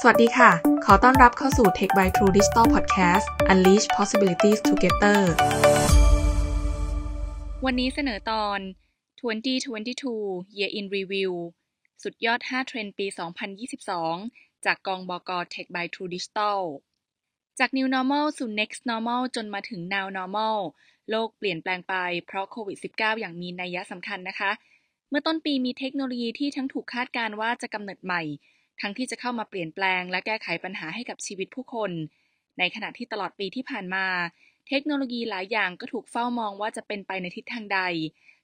[0.00, 0.50] สวัสดีค่ะ
[0.84, 5.20] ขอต้อนรับเข้าสู่ Tech by True Digital Podcast Unleash Possibilities Together
[7.64, 8.58] วันนี้เสนอตอน
[9.38, 11.32] 2022 Year in Review
[12.02, 13.06] สุดยอด 5 เทรนด์ปี
[13.86, 16.60] 2022 จากกองบก Tech by True Digital
[17.58, 20.56] จาก New Normal สู่ Next Normal จนมาถึง Now Normal
[21.10, 21.94] โลกเปลี่ยนแปลงไป
[22.26, 24.50] เพราะโควิด -19 อย่างมีนัยสำคัญนะคะ
[25.08, 28.22] เมื่อต้นปีมีเทคโนโลยีที่ทั้งถูกคาดการว่าจะกำเนิดใหม่
[28.80, 31.92] ทั้งที่จะเข้ามาเปลี่ยนแปลงและแก้ไขปัญหาให้กับชีวิตผู้คน
[32.58, 34.06] ในขณะที่ตลอดปีที่ผ่านมา
[34.68, 37.80] เทคโนโลยีหลายอย่างก็ถูกเฝ้ามองว่าจะเป็นไปในทิศทางใด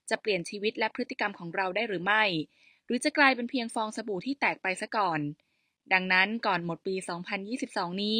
[0.09, 2.23] จะเปลี่ยนชีวิตและพฤติกรรมของเราได้หรือไม่
[2.85, 5.19] หรือจะกลายเป็นเพียงฟองสบู่ที่แตกไปซะก่อน
[5.93, 6.95] ดังนั้นก่อนหมดปี
[7.49, 8.19] 2022 นี้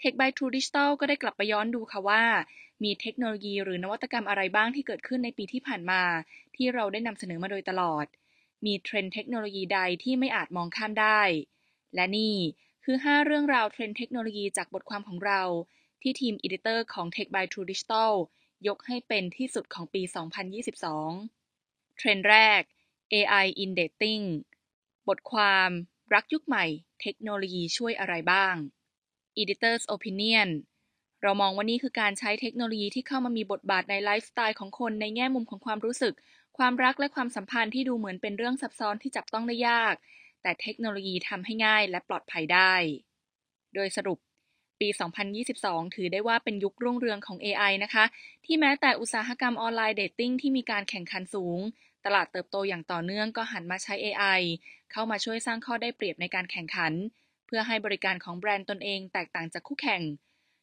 [0.00, 2.22] Tech by True Digital ก็ได้กลับไปย้อนดูค่ะว่า
[2.84, 6.02] มีเทคโนโลยีหรือนวัตกรรมอะไรบ้างที่เกิดขึ้นในปีที่ผ่านมา
[6.56, 8.06] ที่เราได้นำเสนอมาโดยตลอด
[8.64, 11.20] มีเทรนด์เทคโนโลยีใดที่ไม่อาจมองข้ามได้
[11.94, 12.36] และนี่
[12.84, 15.42] คือ 5 เรื่องราวเทรนด์เทคโนโลยีจากบทความของเรา
[16.02, 18.12] ที่ทีม editor ของ Tech by True Digital
[18.68, 20.02] ยกให้เป็นที่สุดของปี
[21.20, 22.62] 2022 เทรนด์แรก
[23.12, 24.24] AI in Dating
[25.08, 25.70] บทความ
[26.14, 26.64] รักยุคใหม่
[27.02, 28.54] เทคโนโลยีช่วยอะไรบ้าง
[29.42, 30.48] Editor's Opinion
[31.22, 36.14] เรามองว่านี่คือการใช้เทคโนโลยีที่เข้ามามีบทบาทในไลฟ์สไตล์ของคนในแง่มุมของความรู้สึก
[36.58, 39.94] ความรักและความสัมพันธ์ที่ดูเหมือนเป็นเรื่องซับซ้อนที่จับต้องได้ยาก
[40.42, 42.74] แต่เทคโนโลยีทำให้ง่ายและปลอดภัยได้
[43.74, 44.18] โดยสรุป
[44.80, 44.88] ปี
[45.42, 48.04] 2022 ถือได้ว่าเป็นยุครุ่งเรืองของ AI นะคะ
[48.44, 51.58] ที่แม้แต่อุตสาหกรรม online dating ที่มีการแข่งขันสูง
[52.04, 54.40] ตลาดเติบโตอย่างต่อเนื่องก็หันมาใช้ AI
[54.92, 56.92] เข้ามาช่วยสร้างข้อได้เปรียบในการแข่งขัน
[57.46, 60.02] เพื่อให้บริการของแบรนด์ตนเองแตกต่างจากคู่แข่ง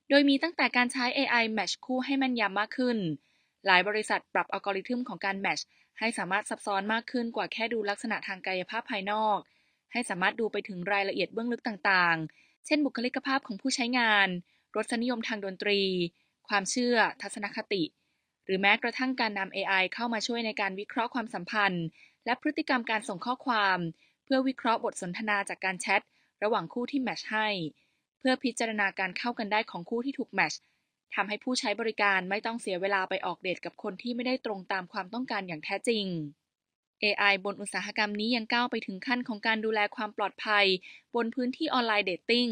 [0.09, 2.97] โดยมีตั้งแต่การใช้ AI match คู่ให้แม่นยำมากขึ้น
[3.65, 5.63] หลายบริษัทปรับอัลกอริทึมของการ match
[5.99, 9.39] ให้สามารถซับซ้อนมากขึ้นกว่าแค่ดูลักษณะทางกายภาพภายนอก
[9.91, 14.27] ให้สามารถดูไปถึงรายละเอียดเบื้องลึกต่างๆ เช่นบุคลิกภาพของผู้ใช้งาน
[14.75, 15.81] รสนิยมทางดนตรี
[16.47, 17.83] ความเชื่อ ทัศนคติ
[18.45, 21.85] หรือแม้กระทั่งการนำ AI เข้ามาช่วยในการวิเคราะห์ความสัมพันธ์
[22.25, 23.79] และพฤติกรรมการส่งข้อความ
[24.23, 26.01] เพื่อวิเคราะห์บทสนทนาจากการแชท
[26.43, 27.47] ระหว่างคู่ที่ match ให้
[28.19, 30.53] เพื่อพิจารณาการเข้ากันได้ของคู่ที่ถูก match
[31.15, 36.05] ทำให้ผู้ใช้บริการไม่ต้องเสียเวลาไปออกเดทกับคนที่ไม่ได้ตรงตามความต้องการอย่างแท้จริง
[37.03, 40.65] AI บนอุตสาหกรรมนี้ยังก้าวไปถึงขั้นของการดูแลความปลอดภัย
[41.15, 42.49] บนพื้นที่ online dating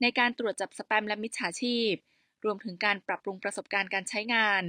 [0.00, 1.92] ในการตรวจจับสแปมและมิจฉาชีพ
[2.44, 4.62] รวมถึงการปรับปรุงประสบการณ์การใช้งาน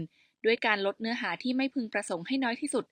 [0.46, 2.86] ด้วยการลดเนื้อหาที่ไม่พึงประสงค์ให้น้อยที่สุด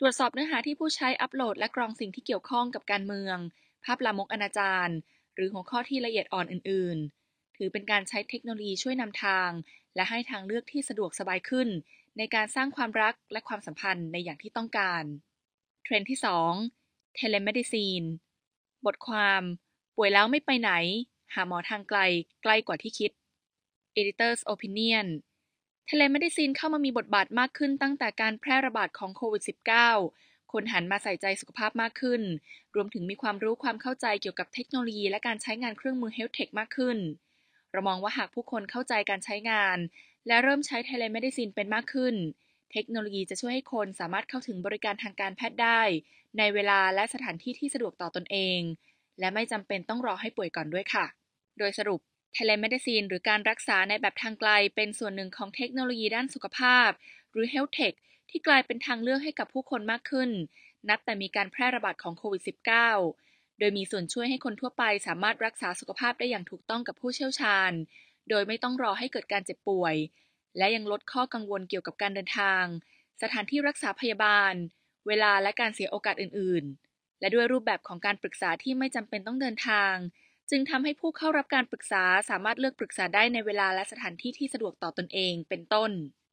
[0.00, 3.36] ตรวจสอบเนื้อหาที่ผู้ใช้อัปโหลด และกรองสิ่งที่เกี่ยวข้องกับการเมือง
[3.84, 4.88] ภาพลามกอนาจาร
[5.34, 7.17] หรือหัวข้อที่ละเอียดอ่อนอื่นๆ
[7.58, 9.50] ถือเป็นการใช้เทคโนโลยีช่วยนำทาง
[9.94, 11.68] และให้ทางเลือกที่สะดวกสบายขึ้น
[12.18, 15.04] ในการสร้างความรักและความสัมพันธ์ในอย่างที่ต้องการ
[15.84, 16.18] เทรนด์ที่
[16.68, 18.06] 2 Telemedicine
[18.86, 19.42] บทความ
[19.96, 20.70] ป่วยแล้วไม่ไปไหน
[21.34, 21.98] หาหมอทางไกล
[22.42, 23.10] ใกล้กว่าที่คิด
[24.00, 25.06] Editor's Opinion
[25.88, 29.42] Telemedicine เข้ามามีบทบาทมากขึ้นตั้งแต่การแพร่ระบาดของโควิด
[29.96, 32.22] -19 คนหันมาใส่ใจสุขภาพมากขึ้น
[32.74, 36.98] รวมถึงมีความรู้ความเข้าใจเกี่ยวกับเทคโนโลยีและการใช้งานเครื่องมือ Health Tech มากขึ้น
[37.72, 39.78] เรามองว่าหากผู้คนเข้าใจการใช้งาน
[40.26, 42.14] และเริ่มใช้ Telemedicine เป็นมากขึ้น
[42.72, 45.80] เทคโนโลยีจะช่วยให้คนสามารถเข้าถึงบริการทางการแพทย์ได้
[46.38, 48.60] ในเวลาและสถานที่ที่สะดวกต่อตนเอง
[49.20, 51.06] และไม่จำเป็นต้องรอให้ป่วยก่อนด้วยค่ะ
[51.58, 52.00] โดยสรุป
[52.36, 56.90] Telemedicine หรือการรักษาในแบบทางไกล เป็นส่วนหนึ่งของเทคโนโลยีด้านสุขภาพ
[57.32, 57.94] หรือ Health Tech
[58.30, 60.30] ที่กลายเป็นทางเลือกให้กับผู้คนมากขึ้น
[60.88, 63.27] นับแต่มีการแพร่ระบาดของโควิด -19
[63.58, 67.72] โดยมีส่วนช่วยให้คนทั่วไปสามารถรักษาสุขภาพได้อย่างถูกต้องกับผู้เชี่ยวชาญ
[68.30, 69.96] โดยไม่ต้องรอให้เกิดการเจ็บป่วย
[70.58, 72.64] และยังลดข้อกังวลเกี่ยวกับการเดินทาง
[73.22, 74.54] สถานที่รักษาพยาบาล
[75.06, 79.94] เวลาและการเสียโอกาสอื่น ๆ และด้วยรูปแบบของการปรึกษาที่ไม่จำเป็นต้องเดินทาง
[80.50, 85.90] จึงทำให้ผู้เข้ารับการปรึกษาสามารถเลือกปรึกษาได้ในเวลาและสถานที่ที่สะดวกต่อตนเอง เป็นต้น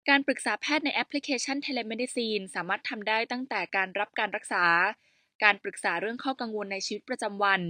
[0.09, 4.65] การปรึกษาแพทย์ในแอปพลิเคชัน Telemedicine สามารถทำได้ตั้งแต่การรับการรักษา
[5.43, 7.61] การปรึกษาเรื่องข้อกังวลในชีวิตประจำวัน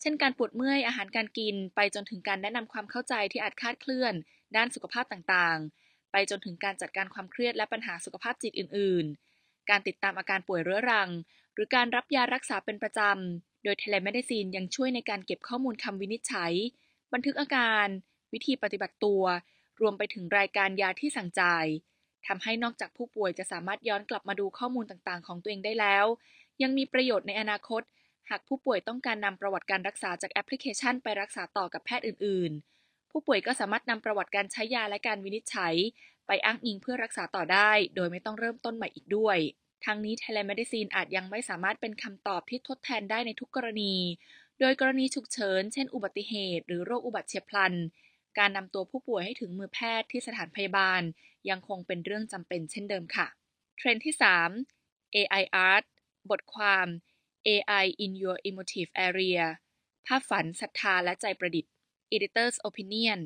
[0.00, 4.14] เช่นการปวดเมื่อยอาหารการกิน ไปจนถึงการแนะนำความเข้าใจที่อาจคาดเคลื่อน
[4.56, 9.06] ด้านสุขภาพต่างๆ ไปจนถึงการจัดการความเครียดและปัญหาสุขภาพจิตอื่น
[9.38, 11.10] ๆ การติดตามอาการป่วยเรื้อรัง
[11.54, 16.54] หรือการรับยารักษาเป็นประจำ โดย Telemedicine ยังช่วยในการเก็บข้อมูลคำวินิจฉัย
[17.12, 17.86] บันทึกอาการ
[18.32, 19.24] วิธีปฏิบัติตัว
[19.80, 21.66] รวมไปถึงรายการยาที่สั่งจ่าย
[22.26, 26.06] ทำให้นอกจากผู้ป่วยจะสามารถย้อนกลับมาดูข้อมูลต่างๆ ของตัวเองได้แล้ว
[26.62, 27.82] ยังมีประโยชน์ในอนาคต
[28.30, 32.52] หากผู้ป่วยต้องการนำประวัติการรักษาจากแอปพลิเคชันไปรักษาต่อกับแพทย์อื่น
[32.82, 35.74] ๆ ผู้ป่วยก็สามารถนำประวัติการใช้ยาและการวินิจฉัย
[36.26, 39.38] ไปอ้างอิงเพื่อรักษาต่อได้ โดยไม่ต้องเริ่มต้นใหม่อีกด้วย
[39.84, 43.94] ทั้งนี้ Telemedicine อาจยังไม่สามารถเป็นคำตอบที่ทดแทนได้ในทุกกรณี
[44.60, 47.74] โดยกรณีฉุกเฉิน เช่น อุบัติเหตุ หรือโรคอุบัติเฉียบพลัน
[48.38, 51.02] การนำตัวผู้ป่วยให้ถึงมือแพทย์ที่สถานพยาบาล
[51.50, 53.26] ยังคงเป็นเรื่องจำเป็นเช่นเดิมค่ะ
[53.78, 54.14] เทรนด์ที่
[54.64, 55.84] 3 AI Art
[56.30, 56.86] บทความ
[57.46, 59.42] AI in your emotive area
[60.06, 61.72] ภาพฝันศรัทธาและใจประดิษฐ์
[62.14, 63.20] Editor's Opinion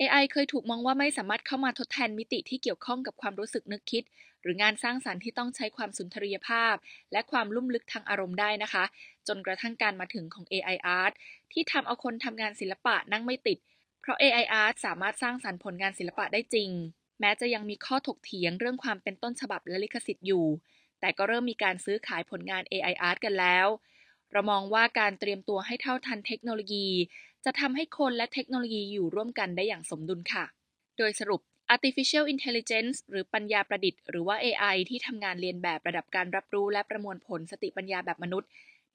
[0.00, 4.04] AI เคยถูกมองว่าไม่สามารถเข้ามาทดแทนมิติที่เกี่ยวข้องกับความรู้สึกนึกคิด
[4.42, 6.74] หรืองานสร้างสารรค์ที่ต้องใช้ความสุนทรียภาพ
[7.12, 8.84] และความลุ่มลึกทางอารมณ์ได้นะคะ
[9.28, 11.12] จนกระทั่งการมาถึงของ AI Art
[11.52, 13.58] ที่ทำเอาคนทำงานศิลปะนั่งไม่ติด
[14.00, 16.70] เพราะ AI Art สามารถสร้างสารรค์ผลงานศิลปะได้จริง
[17.20, 20.46] แม้จะยังมีข้อถกเถียงเรื่องความเป็นต้นฉบับและลิขสิทธิ์อยู่
[21.04, 23.66] แต่ก็เริ่มมีการซื้อขายผลงาน AI Art กันแล้ว
[24.32, 26.88] เรามองว่าการเตรียมตัวให้เท่าทันเทคโนโลยี
[27.44, 30.44] จะทำให้คนและเทคโนโลยีอยู่ร่วมกันได้อย่างสมดุลค่ะ
[30.98, 31.40] โดยสรุป
[31.74, 38.48] artificial intelligence หรือปัญญาประดิษฐ์หรือว่า AI ที่ทำงานเรียนแบบระดับการรับรู้และประมวลผลสติปัญญาแบบมนุษย์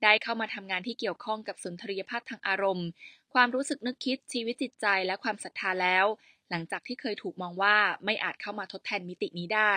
[0.04, 2.88] ได้เข้ามาทำงานที่เกี่ยวข้องกับสุนทรียภาพทางอารมณ์
[3.34, 6.06] ความรู้สึกนึกคิดชีวิตจิตใจและความศรัทธาแล้ว
[6.50, 7.76] หลังจากที่เคยถูกมองว่า
[8.06, 9.74] ไม่อาจเข้ามาทดแทนมิตินี้ได้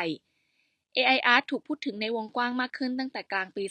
[0.97, 3.65] AI Art ถูกพูดถึงในวงกว้างมากขึ้นตั้งแต่กลางปี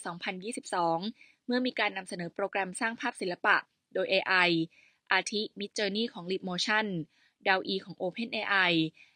[0.70, 3.56] 2022 เมื่อมีการนำเสนอโปรแกรมสร้างภาพศิลปะ
[3.94, 4.50] โดย AI
[5.14, 6.88] อาทิ Midjourney ของ Leap Motion
[7.48, 8.74] DALL-E ของ OpenAI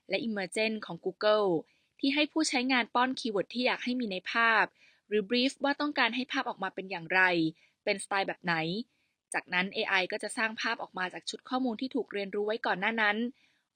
[0.09, 1.47] และ Imagen ของ Google
[1.99, 4.65] ที่ให้ผู้ใช้งานป้อน keyword ที่อยากให้มีในภาพ
[5.07, 7.21] หรือ brief ว่าต้องการให้ภาพออกมาเป็นอย่างไร
[7.83, 8.55] เป็นสไตล์แบบไหน
[9.33, 13.17] จากนั้น AI ก็จะสร้างภาพออกมาจากชุดข้อมูลที่ถูกเรียนรู้ไว้ก่อนหน้านั้น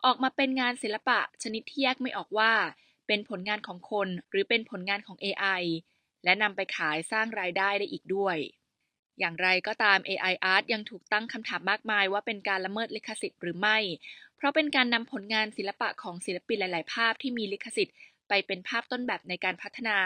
[0.05, 2.51] ออกมาเป็นงานศิลปะชนิดที่แยกไม่ออกว่า
[3.09, 5.63] เป็นผลงานของคนหรือเป็นผลงานของ AI
[6.23, 8.37] และนำไปขายสร้างรายได้ได้อีกด้วย
[9.19, 13.77] อย่างไรก็ตาม AI Art ยังถูกตั้งคำถามมากมายว่าเป็นการละเมิดลิขสิทธิ์หรือไม่
[14.35, 17.95] เพราะเป็นการนำผลงานศิลปะของศิลปินหลาย ๆ ภาพที่มีลิขสิทธิ์
[18.29, 19.99] ไปเป็นภาพต้นแบบในการพัฒนา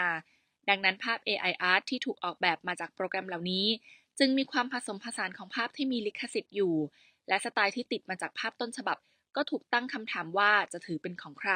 [0.68, 3.66] ดังนั้นภาพ AI Art ที่ถูกออกแบบมาจากโปรแกรมเหล่านี้
[4.18, 6.74] จึงมีความผสมผสานของภาพที่มีลิขสิทธิ์อยู่
[7.28, 8.98] และสไตล์ที่ติดมาจากภาพต้นฉบับ
[9.36, 11.52] ก็ถูกตั้งคำถามว่าจะถือเป็นของใคร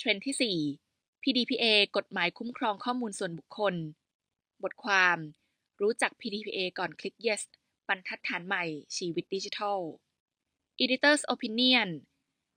[0.00, 1.64] เทรนด์ที่ 4 PDPA
[1.96, 3.74] กฎหมายคุ้มครองข้อมูลส่วนบุคคล
[4.62, 5.18] บทความ
[5.80, 7.42] รู้จัก PDPA ก่อนคลิก yes
[7.88, 8.64] บรรทัดฐานใหม่
[8.96, 9.78] ชีวิตดิจิทัล
[10.82, 11.88] Editor's Opinion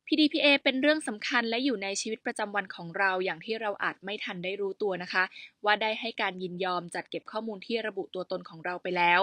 [0.08, 5.24] PDPA เป็นเรื่องสำคัญและอยู่ในชีวิตประจำวันของเราอย่างที่เราอาจไม่ทันได้รู้ตัวนะคะ
[5.66, 9.22] ว่าได้ให้การยินยอมจัดเก็บข้อมูลที่ระบุตัวตนของเราไปแล้ว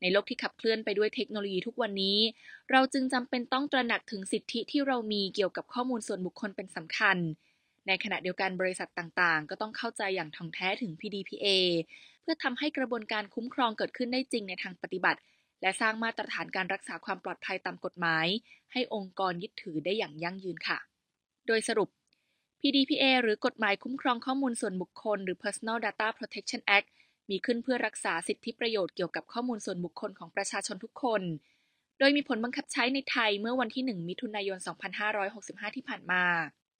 [0.00, 2.18] ในโลกที่ขับเคลื่อนไปด้วยเทคโนโลยีทุกวันนี้
[2.70, 7.16] เราจึงจำเป็นต้องตระหนักถึงสิทธิที่เรามีเกี่ยวกับข้อมูลส่วนบุคคลเป็นสำคัญ
[7.86, 11.46] ในขณะเดียวกันบริษัทต่างๆ ก็ต้องเข้าใจอย่างท่องแท้ถึง PDPA
[12.22, 15.20] เพื่อทำให้กระบวนการคุ้มครองเกิดขึ้นได้จริงในทางปฏิบัติ
[15.62, 18.26] และสร้างมาตรฐานการรักษาความปลอดภัยตามกฎหมาย
[18.72, 20.78] ให้องค์กรยึดถือได้อย่างยั่งยืนค่ะ
[21.46, 21.88] โดยสรุป
[22.60, 26.88] PDPA หรือกฎหมายคุ้มครองข้อมูลส่วนบุคคล หรือ Personal Data Protection Act
[27.30, 31.22] มีขึ้นเพื่อรักษาสิทธิประโยชน์เกี่ยวกับข้อมูลส่วนบุคคลของประชาชนทุกคน
[31.98, 34.58] โดยมีผลบังคับใช้ในไทยเมื่อวันที่ 1 มิถุนายน
[35.16, 36.22] 2565 ที่ผ่านมา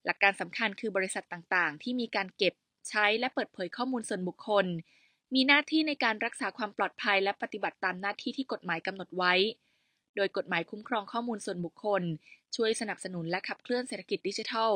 [0.04, 2.54] หลักการสำคัญคือบริษัทต่างๆ ที่มีการเก็บ
[2.88, 4.66] ใช้และเปิดเผยข้อมูลส่วนบุคคล
[5.34, 9.34] มีหน้าที่ในการรักษาความปลอดภัยและปฏิบัติตามหน้าที่ที่กฎหมายกำหนดไว้
[10.16, 12.02] โดยกฎหมายคุ้มครองข้อมูลส่วนบุคคล
[12.56, 14.72] ช่วยสนับสนุนและขับเคลื่อนเศรษฐกิจดิจิทัล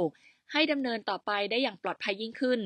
[0.52, 2.60] ให้ดำเนินต่อไปได้อย่างปลอดภัยยิ่งขึ้น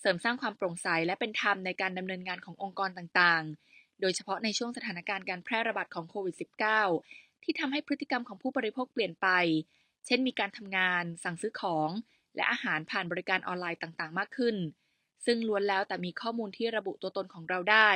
[0.00, 6.36] เสริมสร้างความโปร่งใสและเป็นธรรมในการดำเนินงานขององค์กรต่างๆ โดยเฉพาะในช่วงสถานการณ์การแพร่ระบาดของโควิด
[6.88, 9.28] -19 ที่ทำให้พฤติกรรมของผู้บริโภคเปลี่ยนไป
[10.06, 11.90] เช่นมีการทำงาน สั่งซื้อของ
[12.36, 14.56] และอาหารผ่านบริการออนไลน์ต่างๆ มากขึ้น
[15.26, 17.90] ซึ่งล้วนแล้วแต่มีข้อมูลที่ระบุตัวตนของเราได้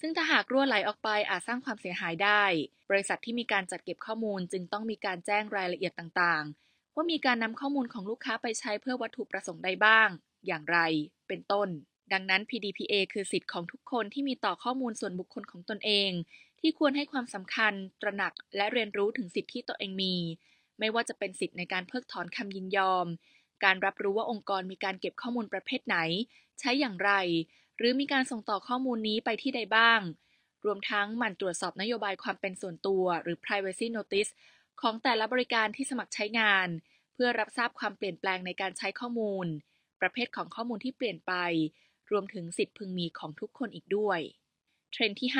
[0.00, 2.44] ซึ่งถ้าหากรั่วไหลออกไปอาจสร้างความเสียหายได้
[2.90, 10.08] บริษัทที่มีการจัดเก็บข้อมูลจึงต้องมีการแจ้งรายละเอียดต่างๆ ว่ามีการนำข้อมูลของลูกค้าไปใช้เพื่อวัตถุประสงค์ใดบ้าง
[10.46, 10.78] อย่างไร
[11.28, 11.68] เป็นต้น
[12.12, 16.10] ดังนั้น PDPA คือสิทธิ์ของทุกคนที่มีต่อข้อมูลส่วนบุคคลของตนเอง
[16.60, 17.72] ที่ควรให้ความสำคัญ
[18.02, 20.14] ตระหนักและเรียนรู้ถึงสิทธิที่ตัวเองมี
[20.78, 23.06] ไม่ว่าจะเป็นสิทธิ์ในการเพิกถอนคำยินยอม
[23.64, 25.96] การรับรู้ว่าองค์กรมีการเก็บข้อมูลประเภทไหน
[26.60, 27.12] ใช้อย่างไร
[27.78, 30.00] หรือมีการส่งต่อข้อมูลนี้ไปที่ใดบ้าง
[30.64, 34.30] รวมทั้งหมั่นตรวจสอบนโยบายความเป็นส่วนตัว หรือ privacy notice
[34.80, 36.68] ของแต่ละบริการที่สมัครใช้งาน
[37.12, 39.46] เพื่อรับทราบความเปลี่ยนแปลงในการใช้ข้อมูล
[40.00, 41.32] ประเภทของข้อมูลที่เปลี่ยนไป
[42.10, 44.20] รวมถึงสิทธิพึงมีของทุกคนอีกด้วย
[44.92, 45.30] เทรนด์ที่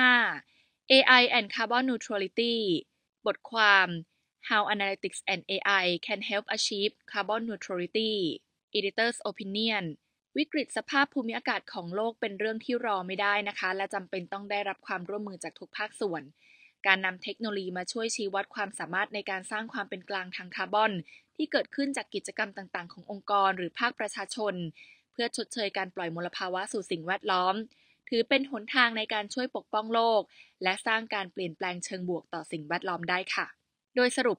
[0.41, 2.57] 5 AI and Carbon Neutrality
[3.27, 3.89] บทความ
[4.49, 8.15] How Analytics and AI Can Help Achieve Carbon Neutrality
[8.79, 9.85] Editor's Opinion
[10.37, 16.23] วิกฤตสภาพภูมิอากาศของโลกเป็นเรื่องที่รอไม่ได้นะคะ และจำเป็นต้องได้รับความร่วมมือจากทุกภาคส่วน
[16.87, 20.93] การนำเทคโนโลยีมาช่วยชี้วัดความสามารถในการสร้างความเป็นกลางทางคาร์บอน
[21.37, 24.55] ที่เกิดขึ้นจากกิจกรรมต่างๆ ขององค์กรหรือภาคประชาชน
[25.13, 27.55] เพื่อชดเชยการปล่อยมลภาวะสู่สิ่งแวดล้อม
[28.09, 30.23] ถือเป็นหนทางในการช่วยปกป้องโลก
[30.63, 33.47] และสร้างการเปลี่ยนแปลงเชิงบวกต่อสิ่งแวดล้อมได้ค่ะ
[33.97, 34.39] โดยสรุป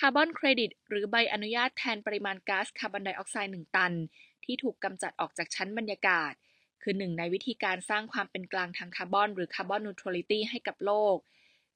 [0.00, 3.92] คาร์บอนเครดิตหรือใบอนุญาตแทนปริมาณก๊าซคาร์บอนไดออกไซด์1ตัน
[4.44, 6.32] ที่ถูกกำจัดออกจากชั้นบรรยากาศ
[6.82, 11.16] คือหนึ่งในวิธีการสร้างความเป็นกลางทางคาร์บอนหรือ carbon neutrality ให้กับโลก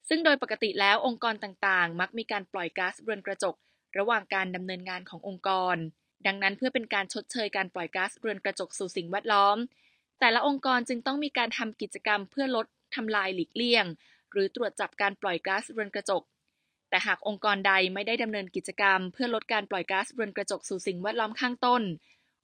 [0.09, 3.55] ซึ่งโดยปกติแล้วองค์กรต่างๆ มักมีการปล่อยก๊าซเรือนกระจก
[3.99, 5.77] ระหว่างการดำเนินงานขององค์กร
[6.27, 9.57] ดังนั้นเพื่อเป็นการชดเชยการปล่อยก๊าซเรือนกระจกสู่สิ่งแวดล้อม
[10.21, 13.85] แต่ละองค์กรจึงต้องมีการทำกิจกรรมเพื่อลดทำลายหลีกเลี่ยง
[14.33, 16.23] หรือตรวจจับการปล่อยก๊าซเรือนกระจก
[16.91, 21.83] แต่หากองค์กรใดไม่ได้ดำเนินกิจกรรม เพื่อลดการปล่อยก๊าซเรือนกระจกสู่สิ่งแวดล้อมข้างต้น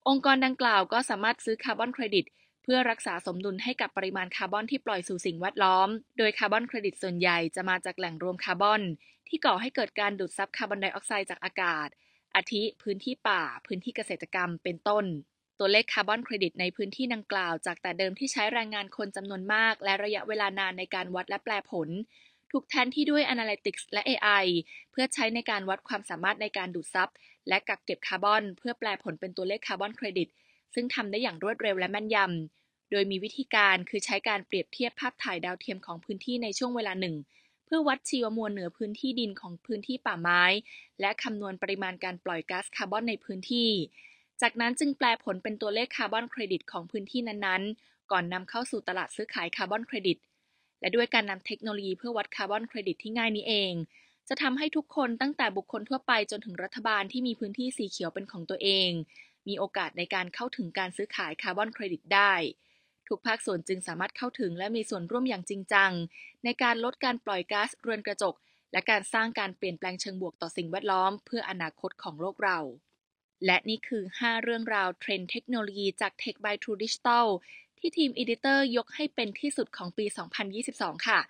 [0.08, 2.24] องค์กรดังกล่าวก็สามารถซื้อคาร์บอนเครดิต
[2.62, 5.88] เพื่อรักษาสมดุลให้กับปริมาณคาร์บอนที่ปล่อยสู่สิ่งแวดล้อม
[6.18, 8.82] โดยคาร์บอนเครดิตส่วนใหญ่จะมาจากแหล่งรวมคาร์บอน
[9.28, 11.88] ที่ก่อให้เกิดการดูดซับคาร์บอนไดออกไซด์จากอากาศ
[12.36, 15.04] อาทิ พื้นที่ป่า พื้นที่เกษตรกรรม เป็นต้น
[15.58, 21.88] ตัวเลขคาร์บอนเครดิตในพื้นที่ดังกล่าว จากแต่เดิมที่ใช้แรงงานคนจำนวนมาก และระยะเวลานานในการวัดและแปลผล
[22.50, 24.44] ถูกแทนที่ด้วย Analytics และ AI
[24.92, 27.08] เพื่อใช้ในการวัดความสามารถในการดูดซับ
[27.48, 30.28] และกักเก็บคาร์บอน เพื่อแปลผลเป็นตัวเลขคาร์บอนเครดิต
[30.74, 37.14] ซึ่งทำได้อย่างรวดเร็วและแม่นยำ โดยมีวิธีการคือใช้การเปรียบเทียบภาพถ่ายดาวเทียมของพื้นที่ในช่วงเวลาหนึ่ง
[37.66, 40.42] เพื่อวัดชีวมวลเหนือพื้นที่ดินของพื้นที่ป่าไม้
[41.00, 43.70] และคำนวณปริมาณการปล่อยก๊าซคาร์บอนในพื้นที่
[44.42, 50.18] จากนั้นจึงแปลผลเป็นตัวเลขคาร์บอนเครดิตของพื้นที่นั้นๆ ก่อนนำเข้าสู่ตลาดซื้อขายคาร์บอนเครดิต
[50.80, 53.72] และด้วยการนำเทคโนโลยีเพื่อวัดคาร์บอนเครดิตที่ง่ายนี้เอง
[54.28, 58.90] จะทำให้ทุกคนตั้งแต่บุคคลทั่วไปจนถึงรัฐบาลที่มีพื้นที่สีเขียวเป็นของตัวเอง
[59.48, 62.34] มีโอกาสในการเข้าถึงการซื้อขายคาร์บอนเครดิตได้
[63.08, 65.92] ทุกภาคส่วนจึงสามารถเข้าถึงและมีส่วนร่วมอย่างจริงจัง
[66.44, 68.34] ในการลดการปล่อยก๊าซเรือนกระจก
[68.72, 72.58] และการสร้างการเปลี่ยนแปลงเชิงบวกต่อสิ่งแวดล้อม เพื่ออนาคตของโลกเรา
[73.46, 77.26] และนี่คือ 5 เรื่องราวเทรนด์เทคโนโลยีจาก Tech by True Digital
[77.78, 80.04] ที่ทีม editor ยกให้เป็นที่สุดของปี
[80.56, 81.20] 2022 ค่ะ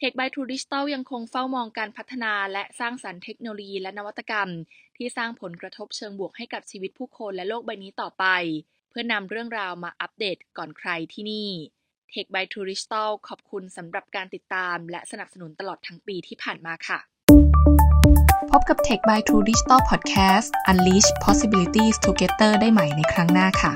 [0.00, 4.48] Tech by True Digital ยังคงเฝ้ามองการพัฒนาและสร้างสรรค์เทคโนโลยีและนวัตกรรม
[4.96, 8.24] ที่สร้างผลกระทบเชิงบวกให้กับชีวิตผู้คนและโลกใบนี้ต่อไป
[8.90, 11.48] เพื่อนำเรื่องราวมาอัปเดตก่อนใครที่นี่
[12.12, 16.98] Tech by True Digital ขอบคุณสำหรับการติดตามและสนับสนุนตลอดทั้งปีที่ผ่านมาค่ะ
[18.50, 23.72] พบกับ Tech by True Digital Podcast Unleash Possibilities Together ได้ใหม่ในครั้งหน้าค่ะ